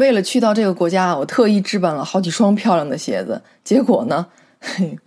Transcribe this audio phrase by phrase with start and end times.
[0.00, 3.42] 为了去到这个国家，我特意置办了好几双漂亮的鞋子。
[3.62, 4.26] 结果呢，
[4.58, 4.98] 嘿。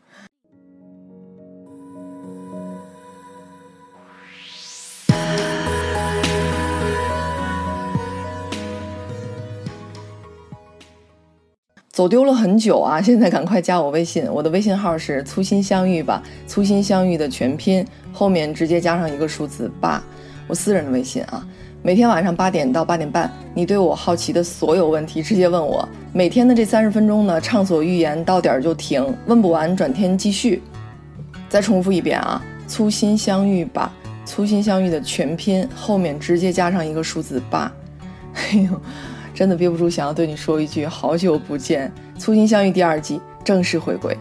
[11.91, 13.01] 走丢了很久啊！
[13.01, 20.03] 现在赶快加我微信，我的微信号是“粗心相遇”吧，“粗心相遇”的全拼后面直接加上一个数字八，
[20.47, 21.43] 我私人的微信啊。
[21.85, 25.85] 每天晚上八点到八点半，你对我好奇的所有问题直接问我。
[26.13, 30.63] 每天的这三十分钟呢，畅所欲言，到点儿就停，问不完转天继续。
[31.49, 33.91] 再重复一遍啊，“粗心相遇”吧
[34.23, 37.69] ，“粗心相遇”的全拼后面直接加上一个数字八。
[38.33, 38.81] 哎呦。
[39.35, 41.91] 真的憋不住，想要对你说一句：好久不见！
[42.19, 44.15] 粗心相遇第二季正式回归。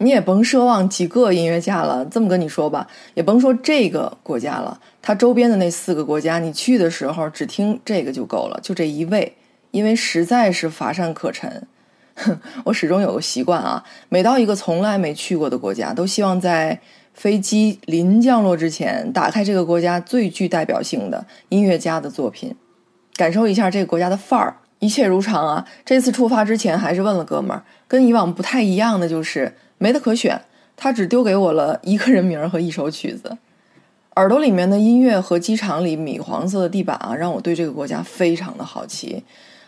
[0.00, 9.36] 你也甭奢望几个音乐家了，这么跟你说吧，也甭说这个国家了，它周边的那四个国家，你去的时候只听这个就够了，就这一位，
[9.70, 11.66] 因为实在是乏善可陈。
[12.16, 16.80] 哼，我始终有个习惯啊，每到一个从来没去过的国家，都希望在。
[17.12, 22.54] 飞机临降落之前，打开这个国家最具代表性的音乐家的作品，
[23.16, 24.56] 感受一下这个国家的范儿。
[24.78, 25.66] 一切如常啊！
[25.84, 29.52] 这次出发之前还是问了哥们儿，跟以往不太一样的就是
[29.82, 30.42] 没得可选，
[30.76, 33.38] 他只丢给我了一个人名和一首曲子。
[34.16, 39.24] 耳朵里面的音乐和机场里米黄色的地板啊，让我对这个国家非常的好奇。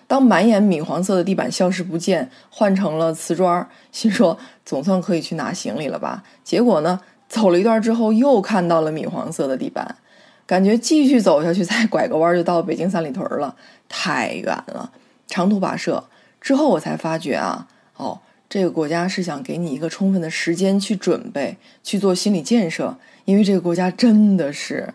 [0.07, 6.23] 当满眼米黄色的地板消失不见，换成了瓷砖，心说总算可以去拿行李了吧？
[6.45, 7.01] 结果呢？
[7.27, 9.97] 走了一段之后，又看到了米黄色的地板，
[10.45, 13.57] 感觉继续走下去，再拐个弯就到北京三里屯了，
[13.89, 14.93] 太远了，
[15.27, 16.05] 长途跋涉。
[16.43, 18.21] 之后我才发觉啊，哦，
[18.53, 24.93] 这个国家是想给你一个充分的时间去准备，去做心理建设，因为这个国家真的是，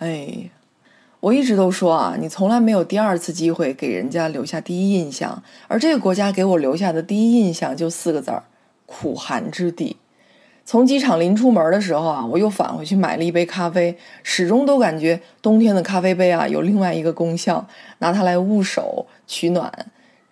[0.00, 0.50] 哎，
[1.20, 8.42] 我一直都说啊，你从来没有第二次机会给人家留下第一印象，而这个国家给我留下的第一印象就四个字儿：
[8.84, 9.98] 苦寒之地。
[10.64, 17.68] 从机场临出门的时候啊，我又返回去买了一杯咖啡，始终都感觉冬天的咖啡杯啊有另外一个功效，
[17.98, 19.72] 拿它来捂手取暖，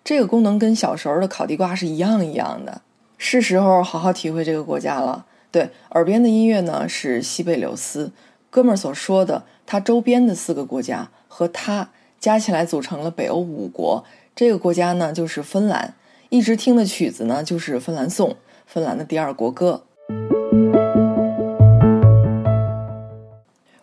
[0.03, 2.81] 这个功能跟小时候的烤地瓜是一样一样的。
[3.17, 5.25] 是时候好好体会这个国家了。
[5.51, 8.11] 对，耳边的音乐呢是西贝柳斯
[8.49, 11.89] 哥们儿所说的，他周边的四个国家和他
[12.19, 14.03] 加起来组成了北欧五国，
[14.35, 15.93] 这个国家呢就是芬兰。
[16.29, 18.29] 一直听的曲子呢就是《芬兰颂》，
[18.65, 19.83] 芬兰的第二国歌。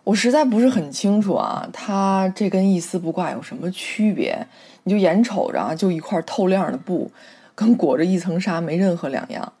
[0.09, 4.47] 我实在不是很清楚啊，它这跟一丝不挂有什么区别？
[4.81, 7.11] 你就眼瞅着啊，就一块透亮的布，
[7.53, 9.53] 跟裹着一层纱没任何两样。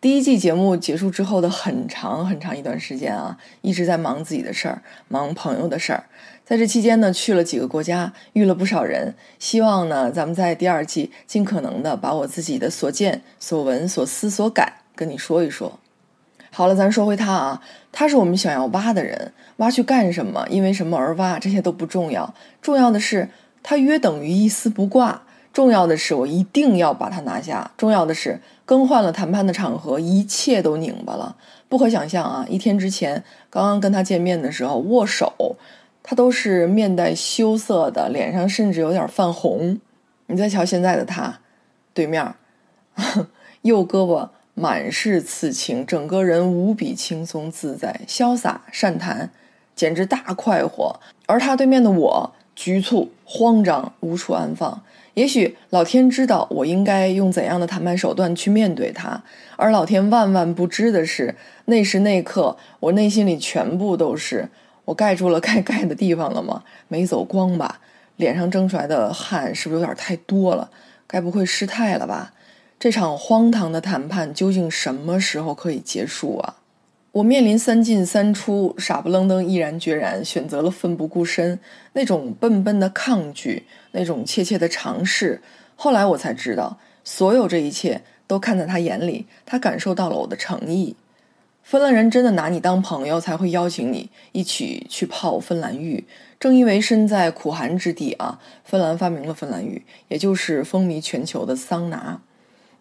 [0.00, 6.04] 第一季节目结束之后的很长很长一段时间啊，一直在忙自己的事儿，忙朋友的事儿。
[6.44, 9.16] 在这期间呢，去了几个国家，遇了不少人。
[9.40, 15.80] 希望呢，咱们在第二季尽可能的把我自己的所见所闻所思所感跟你说一说。
[16.54, 17.60] 好了，咱说回他啊，
[17.90, 20.46] 他是我们想要挖的人，挖去干什么？
[20.48, 21.36] 因为什么而挖？
[21.36, 22.32] 这些都不重要，
[22.62, 23.28] 重要的是
[23.60, 25.22] 他约等于一丝不挂。
[25.52, 27.70] 重要的是我一定要把他拿下。
[27.76, 31.36] 重要的是更换了谈判的场合，一切都拧巴了。
[31.68, 32.46] 不可想象啊！
[32.48, 35.56] 一天之前刚刚跟他见面的时候握手，
[36.04, 39.80] 他都是面带羞涩的，脸上甚至有点泛红。
[40.26, 41.40] 你再瞧现在的他，
[41.92, 42.34] 对面，
[43.62, 44.28] 右胳膊。
[44.54, 49.30] 满是刺青，整个人无比轻松自在、潇洒善谈，
[49.74, 51.00] 简直大快活。
[51.26, 54.82] 而他对面的我，局促、慌张、无处安放。
[55.14, 59.22] 也许老天知道我应该用怎样的谈判手段去面对他，
[59.56, 61.34] 而老天万万不知的是，
[61.64, 64.48] 那时那刻我内心里全部都是：
[64.84, 66.62] 我盖住了 该盖的地方了吗？
[66.86, 67.80] 没走光吧？
[68.16, 70.70] 脸上蒸出来的汗是不是有点太多了？
[71.08, 72.32] 该不会失态了吧？
[72.84, 76.56] 这场荒唐的谈判究竟什么时候可以结束啊？
[77.12, 81.58] 我面临三进三出，傻不愣登，毅然决然选择了奋不顾身。
[81.94, 85.40] 那种笨笨的抗拒，那种怯怯的尝试。
[85.76, 90.94] 后来我才知道，所有这一切都看在他眼里，他感受到了我的诚意。
[91.62, 96.04] 芬兰人真的拿你当朋友，才会邀请你一起去泡芬兰浴。
[96.38, 102.20] 正因为身在苦寒之地啊，芬兰发明了芬兰浴，也就是风靡全球的桑拿。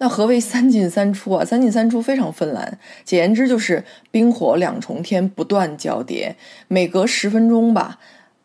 [0.03, 1.45] 那何谓三进三出啊？
[1.45, 6.35] 三进三出非常芬兰，简言之就是冰火两重天不断交叠，
[6.67, 7.97] 每隔十分钟吧，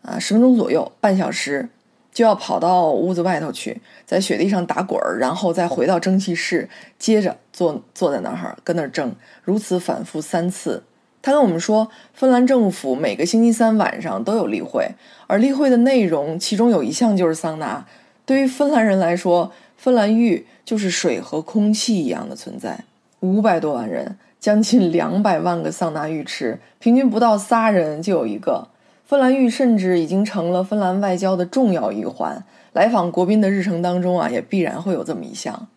[0.02, 1.68] 啊，十分钟左右，半小时
[2.12, 9.12] 就要跑到屋子外头去，在雪地上打滚儿，然后再回到蒸汽室，接着坐坐在那儿跟那儿蒸，
[9.42, 10.84] 如此反复三次，
[11.20, 14.88] 他跟我们说，芬兰政府每个星期三晚上都有例会，
[15.26, 17.84] 而例会的内容其中有一项就是桑拿。
[18.24, 22.84] 对于芬兰人来说，芬兰浴就是水和空气一样的存在。
[23.20, 28.68] 五百多万人，将近两百万个桑拿浴池，平均不到仨人就有一个。
[29.06, 32.44] 芬兰浴甚至已经成了芬兰外交的重要一环。
[32.74, 35.68] 来访国宾的日程当中啊，也必然会有这么一项。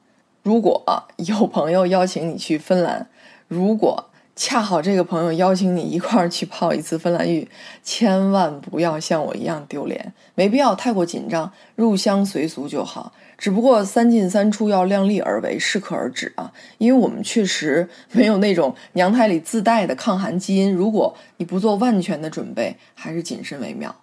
[0.44, 0.84] 如果
[1.16, 3.08] 有朋友邀请你去芬兰，
[3.48, 7.48] 如果恰好这个朋友邀请你一块儿去泡一次芬兰浴，
[7.84, 13.14] 千万不要像我一样丢脸，没必要太过紧张，入乡随俗就好。
[13.38, 20.74] 只不过三进三出要量力而为，适可而止啊，因为我们确实没有那种娘胎里自带的抗寒基因。
[20.74, 23.96] 如果你不做万全的准备，还是谨慎为妙。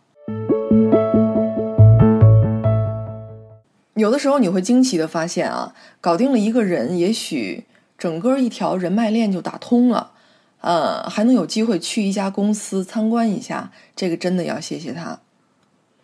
[3.94, 7.64] 有的时候你会惊奇的发现啊，搞定了一个人，也许
[7.96, 10.12] 整个一条人脉链就打通了，
[10.60, 15.20] 呃，还能有机会去一家公司参观一下，这个真的要谢谢他。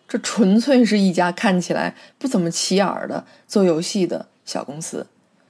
[0.07, 5.07] 这纯粹是一家看起来不怎么起眼儿的做游戏的小公司。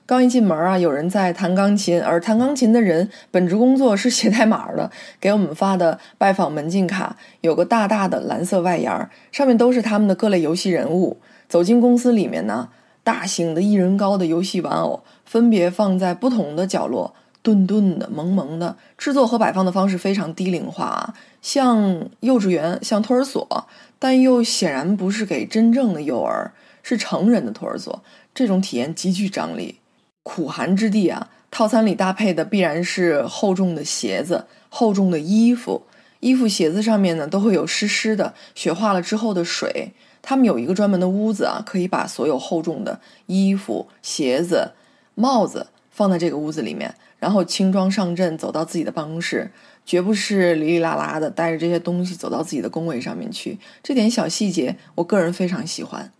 [0.06, 4.91] 刚一进门啊，有人在弹钢琴，而弹钢琴的人本职工作是写代码的。
[5.19, 11.19] 给我们发的拜访门禁卡有个大大的蓝色外沿，上面都是他们的各类游戏人物。
[11.49, 12.69] 走进公司里面呢，
[13.03, 23.67] 大型的一人高的游戏玩偶分别放在不同的角落，顿顿的、萌萌的，制作和摆放的方式非常低龄化啊，像幼稚园，像托儿所，
[23.99, 26.52] 但又显然不是给真正的幼儿，
[26.82, 28.02] 是成人的托儿所。
[28.35, 29.81] 这种体验极具张力。
[30.23, 35.82] 苦寒之地啊，套餐里搭配的必然是厚重的鞋子、厚重的衣服，
[36.20, 39.93] 衣服、鞋子上面呢都会有湿湿的、雪化了之后的水。
[40.23, 44.73] 他们有一个专门的屋子啊，可以把所有厚重的衣服、鞋子、
[45.14, 46.94] 帽子放在这个屋子里面，
[47.25, 49.50] 然后轻装上阵走到自己的办公室，
[49.87, 53.59] 绝不是哩哩啦啦的带着这些东西走到自己的工位上面去。
[53.82, 56.12] 这点小细节，我个人非常喜欢。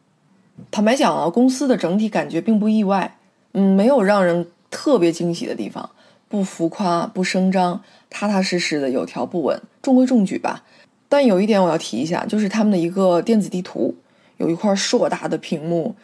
[0.71, 3.19] 坦白讲啊，公司的整体感觉并不意外，
[3.53, 5.91] 嗯，没有让人特别惊喜的地方，
[6.27, 10.65] 不浮夸，不声张，踏踏实实的，有条不紊，中规中矩吧。
[11.11, 13.95] 但有一点我要提一下，就是他们的一个电子地图，
[14.39, 15.95] 有一块硕大的屏幕，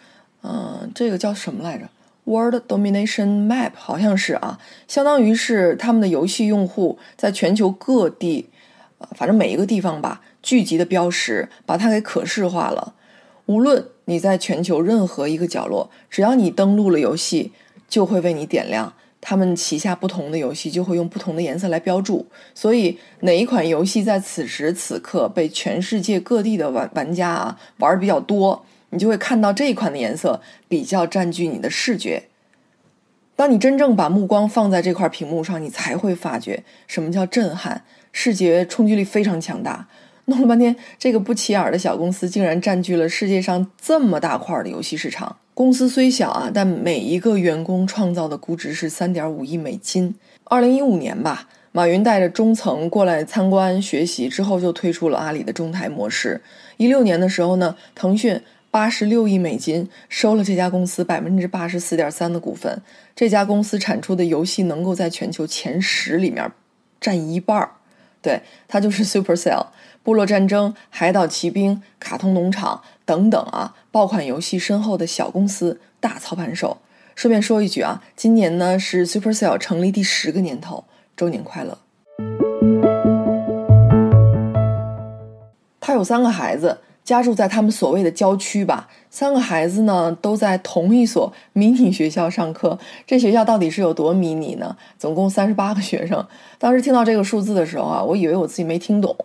[0.43, 1.89] 嗯，这个叫什么来着
[2.31, 8.49] ？World Domination Map 好像是啊，相当于是他们的游戏用户在全球各地，
[8.99, 12.95] 呃，反正每一个地方吧，聚集的标识，把它给可视化了。
[13.47, 17.51] 无论你在全球任何一个角落，只要你登录了游戏，
[17.89, 18.93] 就会为你点亮。
[19.21, 32.25] 他们旗下不同的游戏就会用不同的颜色来标注，所以哪一款游戏在此时此刻被全世界各地的玩玩家啊玩的比较多，你就会看到这一款的颜色比较占据你的视觉。
[33.35, 39.89] 当你真正把目光放在这块屏幕上，你才会发觉什么叫震撼，视觉冲击力非常强大。
[40.27, 45.39] 弄了半天，这个不起眼的小公司竟然占据了世界上这么大块的游戏市场。
[45.55, 50.15] 公司虽小啊，但每一个员工创造的估值是三点五亿美金。
[50.45, 56.41] 二零一五年吧，马云带着中层过来参观学习之后，就推出了阿里的中台模式。
[56.77, 58.41] 一六年的时候呢，腾讯
[58.71, 62.81] 八十六亿美金收了这家公司百分之八十四点三的股份。
[63.17, 66.53] 这家公司产出的游戏能够在全球前十里面
[67.01, 67.73] 占一半儿。
[68.23, 69.67] 对，它就是 Supercell。
[70.03, 76.79] 部落战争、海岛奇兵、卡通农场等等啊，爆款游戏身后的小公司大操盘手。
[77.17, 80.85] 顺便说一句啊，今年呢是 Supercell 成立第十个年头，
[81.17, 81.77] 周年快乐。
[85.81, 86.79] 他有三个孩子。
[87.11, 92.79] 家住在他们所谓的郊区吧，三个孩子呢都在同一所迷你学校上课。
[93.05, 94.77] 这学校到底是有多迷你呢？
[94.97, 96.25] 总共三十八个学生。
[96.59, 99.17] 当时听到这个数字的时候啊，我以为我自己没听懂，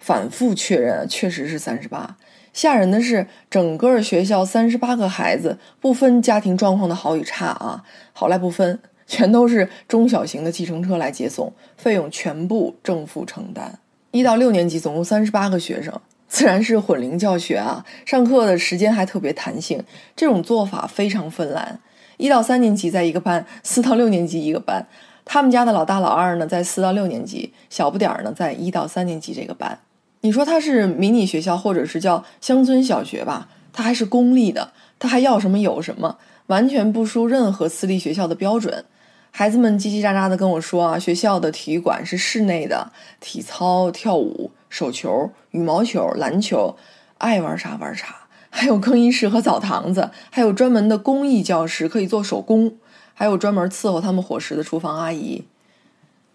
[0.00, 2.16] 反复确认，确实是三十八。
[2.54, 7.84] 吓人的是，整个学校三十八个孩子，不分家庭状况的好与差啊，
[8.14, 13.78] 好赖不分，全都是中小型的计程车来接送，费用全部政府承担。
[14.12, 15.92] 一到六年级总共三十八个学生。
[16.28, 19.82] 自然是混龄教学啊，上课的时间还特别弹性，
[20.16, 21.78] 这种做法非常芬兰。
[22.16, 24.86] 一到三年级在一个班，四到六年级一个班。
[25.24, 29.78] 他们家的老大老二呢，在四到六年级，小不点儿呢，在一到三年级这个班。
[30.20, 33.48] 你说他是迷你学校，或者是叫乡村小学吧？
[33.72, 38.84] 他还是公立的，他还要什么有什么，完全不输任何私立学校的标准。
[39.30, 44.50] 孩子们叽叽喳喳的跟我说啊，学校的体育馆是室内的，体操、跳舞。
[44.74, 46.74] 手球、羽毛球、篮球，
[47.18, 52.74] 爱玩啥玩啥，还有更衣室和澡堂子，还有专门的工艺教室可以做手工，
[53.14, 55.44] 还有专门伺候他们伙食的厨房阿姨。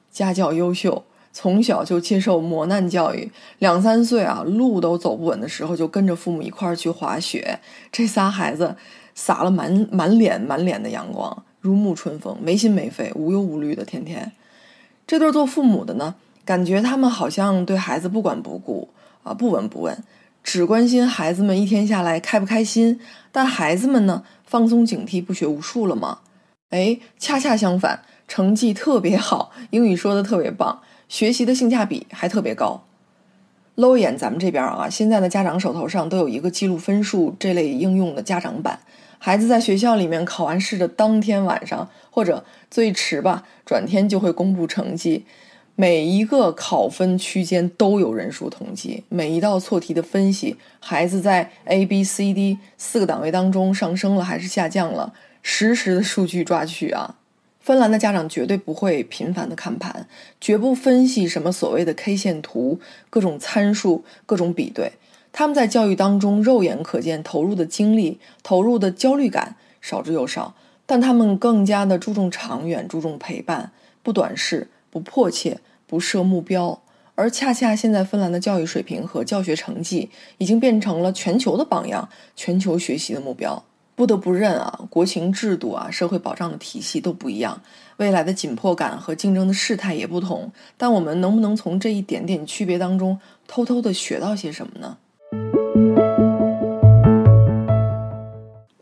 [0.09, 1.03] 家教优秀，
[1.33, 7.59] 从小就接受磨难教育，两三岁啊，路都走不稳的时候，就跟着父母一块儿去滑雪。
[7.91, 8.77] 这仨孩子
[9.13, 14.31] 洒了满满脸满脸的阳光，如沐春风，没心没肺，无忧无虑的天天。
[15.05, 16.15] 这对做父母的呢，
[16.49, 18.89] 感觉他们好像对孩子不管不顾
[19.21, 20.03] 啊，不闻不问，
[20.43, 22.99] 只关心孩子们一天下来开不开心。
[23.31, 26.21] 但孩子们呢，放松警惕，不学无术了吗？
[26.71, 30.81] 哎，恰恰相反，成绩特别好， 英语说的特别棒。
[31.07, 32.83] 学习的性价比还特别高。
[33.75, 38.79] 搂一眼咱们这边啊，现在的家长手头上都有一个记录分数这类应用的家长版。
[39.19, 45.27] 孩子在学校里面考完试的当天晚上，或者最迟吧，转天就会公布成绩。
[45.81, 57.15] 每一个考分区间都有人数统计，每一道错题的分析，孩子在 A、B、C、D 四个档位当中上升了还是下降了，实时的数据抓取啊。
[57.61, 60.05] 芬兰的家长绝对不会频繁的看盘，
[60.41, 64.91] 绝不分析什么所谓的 K 线图、各种参数、各种比对。
[65.31, 70.55] 他们在教育当中肉眼可见投入的精力、投入的焦虑感少之又少，
[70.85, 73.71] 但他们更加的注重长远、注重陪伴，
[74.03, 76.79] 不短视、不迫切、不设目标。
[77.15, 83.61] 而恰恰现在芬兰的教育水平和教学成绩已经变成了全球的榜样、全球学习的目标。
[83.95, 87.61] 不得不认啊，国情制度啊，社会保障的体系都不一样，
[87.97, 90.49] 未来的紧迫感和竞争的事态也不同。
[90.77, 94.97] 但我们能不能从这一点点区别当中偷偷的学到些什么呢？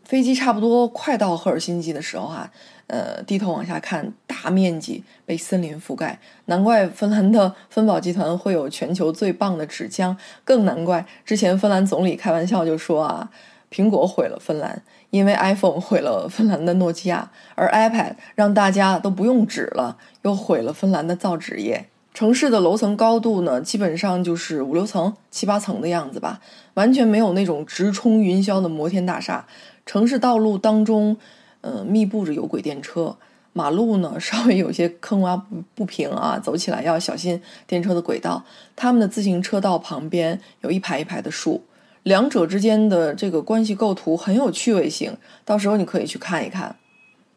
[0.08, 2.50] 飞机差不多快到赫尔辛基的时候哈，
[2.86, 13.30] 呃，低头往下看，大面积被森林覆盖，难怪芬兰的 芬宝集团会有全球最棒的纸浆，更难怪之前芬兰总理开玩笑就说啊。
[13.70, 21.86] 苹果毁了芬兰，因为 iPhone 毁了芬兰的诺基亚，而 iPad 让大家都不用纸了，又毁了芬兰的造纸业。
[22.14, 26.40] 城市的楼层高度呢，基本上就是五六层、七八层的样子吧，
[26.74, 29.46] 完全没有那种直冲云霄的摩天大厦。
[29.88, 31.16] 城市道路当中，
[31.62, 33.16] 呃，密布着有轨电车，
[33.54, 38.44] 马路呢 稍微有些坑洼不不平啊，走起来要小心电车的轨道。
[38.76, 41.64] 他们的自行车道旁边有一排一排的树。
[42.02, 45.16] 两者之间的这个关系构图很有趣味性，
[45.46, 46.76] 到时候你可以去看一看。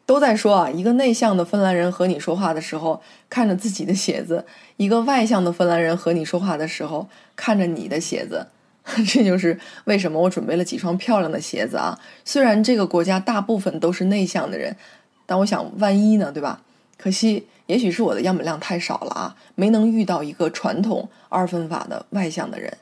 [0.04, 4.44] 都在说啊，一个内向的芬兰人和你说话的时候看着自己的鞋子，
[4.76, 8.48] 一个外向的芬兰人和你说话的时候看着你的鞋子。
[9.06, 11.98] 这就是为什么我准备了几双漂亮的鞋子啊。
[12.24, 14.76] 虽然这个国家大部分都是内向的人，
[15.24, 16.62] 但我想万一呢，对吧？
[16.98, 22.76] 可惜，也许是我的样本量太少了啊，没能遇到一个传统二分法的外向的人。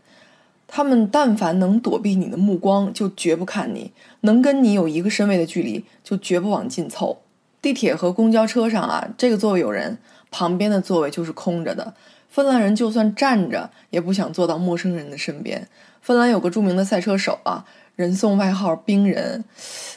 [0.66, 3.90] 他们但凡能躲避你的目光，就绝不看你；
[4.21, 7.23] 能跟你有一个身位的距离，就绝不往近凑。
[7.61, 9.99] 地铁和公交车上啊，这个座位有人，
[10.30, 11.92] 旁边的座位就是空着的。
[12.28, 15.66] 芬兰人就算站着，也不想坐到陌生人的身边。
[16.00, 17.64] 芬兰有个著名的赛车手啊，
[17.95, 19.45] 人送外号“冰人”，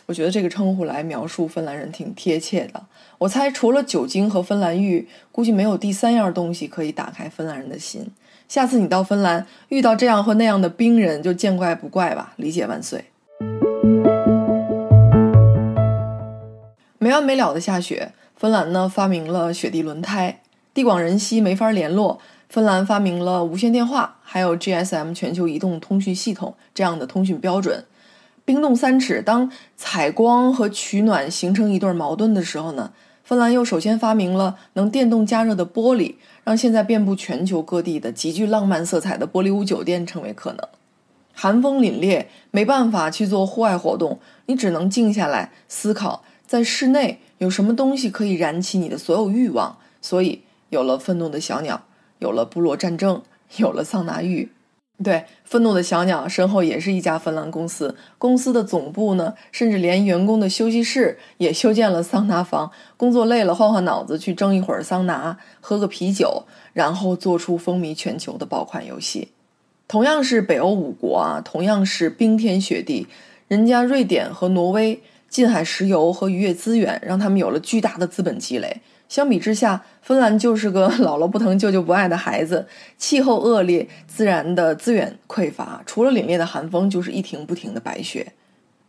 [0.05, 2.83] 我觉得这个称呼来描述芬兰人挺贴切的。
[3.19, 8.07] 我猜，除了酒精和芬兰玉，估计没有第三样东西可以打开芬兰人的心。
[8.49, 13.05] 下次你到芬兰遇到这样或那样的冰人，就见怪不怪吧，理解万岁。
[16.99, 20.41] 没完没了的下雪，芬兰呢发明了雪地轮胎，
[20.73, 22.19] 地广人稀没法联络，
[22.53, 27.83] 芬兰发明了无线电话，还有 GSM 全球移动通讯系统这样的通讯标准。
[28.45, 32.93] 冰冻三尺，当采光和取暖形成一对矛盾的时候呢？
[33.23, 40.59] 芬兰又首先发明了能电动加热的玻璃，让现在遍布全球各地的极具浪漫色彩的玻璃屋酒店成为可能。
[41.33, 49.75] 寒风凛冽，没办法去做户外活动，你只能静下来思考，在室内有什么东西可以燃起你的所有欲望。
[50.03, 51.85] 所以有了愤怒的小鸟，
[52.23, 53.21] 有了部落战争，
[53.57, 54.49] 有了桑拿浴。
[55.03, 62.71] 对，愤怒的小鸟身后也是一家芬兰公司，公司的总部呢，甚至连员工的休息室也修建了桑拿房。
[62.95, 69.29] 工作累了，换换脑子，去蒸一会儿桑拿，喝个啤酒，然后做出风靡全球的爆款游戏。
[69.89, 73.07] 同样是北欧五国啊，同样是冰天雪地，
[73.49, 78.81] 人家瑞典和挪威近海石油和渔业资源，让他们有了巨大的资本积累。
[79.13, 82.65] 相比之下，芬兰就是个 姥姥不疼舅舅不爱的孩子，
[82.97, 88.33] 气候恶劣，自然的资源匮乏，除了凛冽的寒风，就是一停不停的白雪。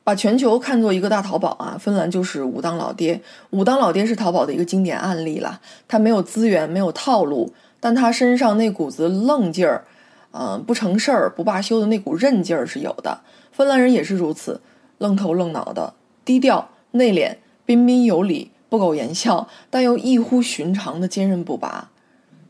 [0.02, 3.21] 把全球看作一个大淘宝啊，芬兰就是武当老爹。
[3.50, 9.85] 武当老爹是淘宝的一个经典案例了，他没有资源，没有套路，但他身上那股子愣劲儿，
[10.33, 13.21] 嗯，不成事儿不罢休的那股韧劲儿是有的。
[13.52, 14.62] 芬兰人也是如此，
[14.97, 15.93] 愣头愣脑的，
[16.25, 18.50] 低调内敛，彬彬有礼。
[18.75, 21.93] 不苟言笑，但又异乎寻常的坚韧不拔。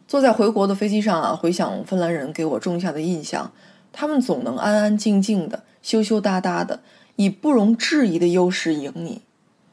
[0.08, 3.52] 坐在回国的飞机上啊，回想芬兰人给我种下的印象，
[3.92, 6.80] 他们总能安安静静的、羞羞答答的，
[7.16, 9.20] 以不容置疑的优势赢你。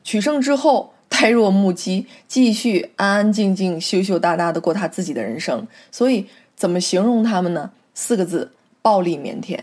[0.03, 5.65] 取胜之后，呆若木鸡，继续安安静静、羞羞答答的过他自己的人生。
[5.89, 6.27] 所以，
[6.57, 7.71] 怎么形容他们呢？
[7.93, 9.59] 四个字：暴力腼腆。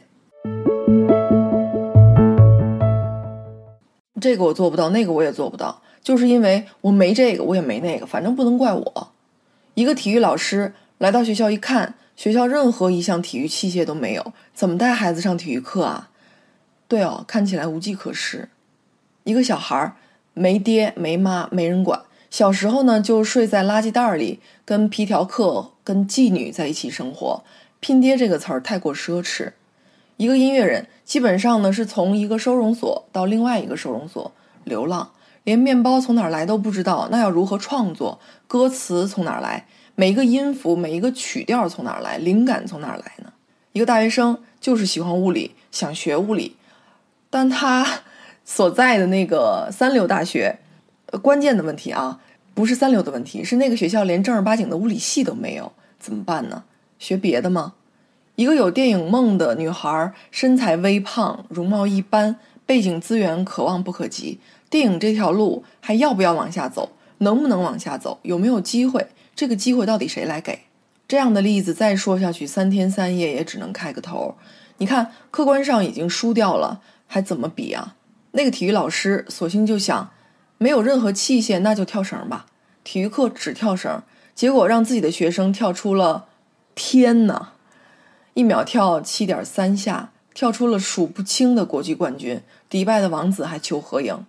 [4.20, 9.12] 这个我做不到，那个我也做不到，就是因为我没这个，我也没那个，反正不能怪我。
[9.74, 16.10] 一个体育老师来到学校一看，学校任何一项体育器械都没有，怎么带孩子上体育课啊？
[16.88, 18.48] 对哦，看起来无计可施。
[19.24, 19.96] 一个小孩儿
[20.32, 27.44] 没爹没妈没人管，小时候呢就睡在垃圾袋里，跟皮条客、跟妓女在一起生活。
[27.80, 29.52] 拼爹这个词儿太过奢侈。
[30.16, 34.32] 一个音乐人基本上呢是从一个收容所到另外一个收容所
[34.64, 35.10] 流浪。
[35.44, 38.20] 连面包从哪儿来都不知道，那要如何创作？
[38.46, 39.66] 歌词从哪儿来？
[39.94, 42.18] 每一个音符，每一个曲调从哪儿来？
[42.18, 43.32] 灵感从哪儿来呢？
[43.72, 46.56] 一个大学生就是喜欢物理，想学物理，
[47.30, 47.86] 但他
[48.44, 50.58] 所在的那个三流大学，
[51.22, 52.20] 关键的问题啊，
[52.54, 56.64] 不是三流的问题，是那个学校连正儿八经的物理系都没有，怎么办呢？
[56.98, 57.74] 学别的吗？
[58.36, 64.38] 一个有电影梦的女孩，身材微胖，容貌一般，背景资源可望不可及。
[64.70, 66.92] 电影这条路还要不要往下走？
[67.18, 68.18] 能不能往下走？
[68.22, 69.06] 有没有机会？
[69.34, 70.60] 这个机会到底谁来给？
[71.06, 74.36] 这样的例子再说下去，三天三夜也只能开个头。
[74.76, 77.96] 你看，客观上已经输掉了，还怎么比啊？
[78.32, 80.10] 那个体育老师索性就想，
[80.58, 82.46] 没有任何器械，那就跳绳吧。
[82.84, 84.02] 体育课只跳绳，
[84.34, 86.26] 结果让自己的学生跳出了
[86.74, 87.52] 天呐！
[88.34, 92.40] 一秒跳七点三下，跳出了数不清的国际冠军。
[92.68, 94.24] 迪拜的王子还求合影。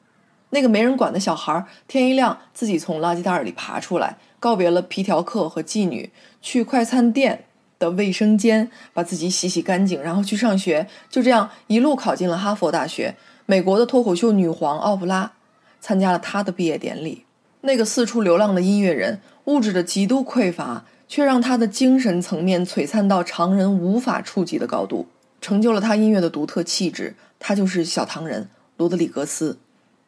[0.52, 7.46] 那个没人管的小孩，天一亮自己从垃圾袋里爬出来，告别了皮条客和妓女，去快餐店
[7.78, 10.88] 的卫生间把自己洗洗干净，然后去上学。
[11.10, 13.16] 就这样一路考进了哈佛大学。
[13.46, 15.32] 美国的脱口秀女皇奥普拉
[15.80, 17.26] 参加了他的毕业典礼。
[17.62, 25.08] 那个四处流浪的音乐人，物质的极度匮乏，却让他的精神层面璀璨到常人无法触及的高度，
[25.42, 27.16] 成就了他音乐的独特气质。
[27.38, 29.58] 他就是小唐人罗德里格斯。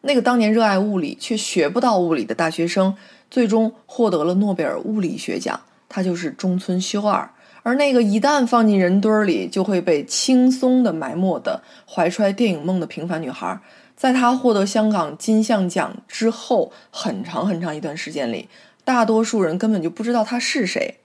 [0.01, 2.95] 那个当年热爱物理却学不到物理的大学生，
[3.29, 5.61] 最终获得了诺贝尔物理学奖。
[5.87, 7.29] 他就是中村修二。
[7.63, 13.59] 而那个一旦放进人堆儿里就会被轻松的埋没的怀揣电影梦的平凡女孩，
[13.95, 18.49] 在她获得香港金像奖之后，很长很长一段时间里，
[18.83, 20.95] 大多数人根本就不知道她是谁。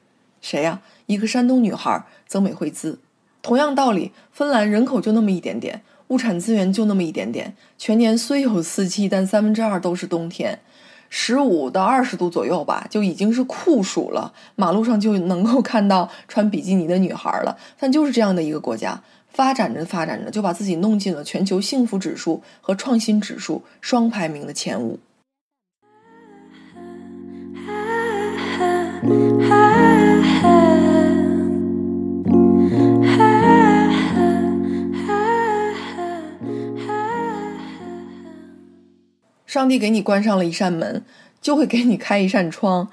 [0.40, 0.80] 谁呀？
[1.04, 2.96] 一个山东女孩曾美惠孜。
[3.42, 5.82] 同样道理，芬兰人口就那么一点点。
[6.08, 10.60] 物产资源就那么一点点，全年虽有四季，但三分之二都是冬天，
[11.10, 14.32] 十五到二十度左右吧，就已经是酷暑了。
[14.54, 17.56] 马路上就能够看到穿比基尼的女孩了。
[17.78, 24.98] 但就是这样的一个国家，发展着发展着，就把自己弄进了全球幸福指数和创新指数双排名的前五。
[39.56, 41.02] 上帝给你关上了一扇门，
[41.40, 42.90] 就会给你开一扇窗。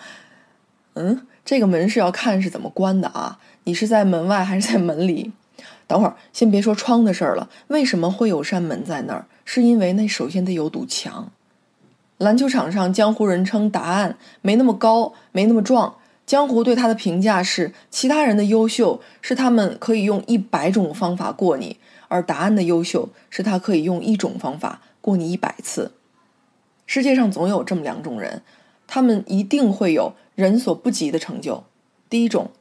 [0.94, 3.38] 嗯，这个门是要看是怎么关的啊？
[3.66, 5.34] 你是在门外还是在门里？
[5.88, 7.50] 等会儿先别说窗的事儿了。
[7.68, 9.26] 为什么会有扇门在那儿？
[9.44, 11.30] 是因为那首先得有堵墙。
[12.20, 15.96] 篮球场上，江湖人称答案没那么高，没那么壮。
[16.26, 21.76] 江湖对他的评价是：其他人的优秀是他们可以用一百种方法过你，
[22.08, 25.92] 而答案的优秀是他可以用一种方法过你一百次。
[26.94, 28.44] 世界上总有这么两种人，
[28.86, 31.64] 他们一定会有人所不及的成就。
[32.08, 32.52] 第一种，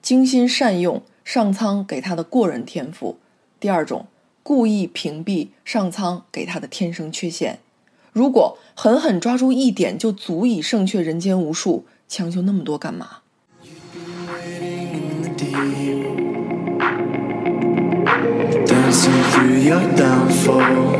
[0.00, 3.18] 精心善用上苍给他的过人天赋；
[3.60, 4.06] 第二种，
[4.42, 7.58] 故意屏蔽上苍给他的天生缺陷。
[8.14, 13.18] 如果狠狠抓住一点，就足以胜却人间无数，强求那么多干嘛
[18.64, 20.95] ？Dancing through your downfall